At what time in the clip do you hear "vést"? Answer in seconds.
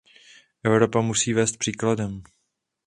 1.33-1.57